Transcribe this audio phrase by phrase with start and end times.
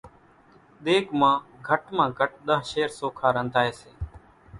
[0.83, 1.35] ۮيڳ مان
[1.67, 3.91] گھٽ مان گھٽ ۮۿ شير سوکا رنڌائيَ سي۔